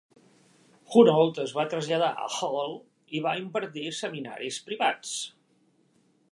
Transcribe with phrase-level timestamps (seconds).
[0.95, 2.65] Hunold es va traslladar a Halle
[3.19, 5.17] i va impartir seminaris privats.